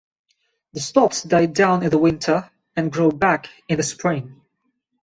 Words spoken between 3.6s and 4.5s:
in the spring.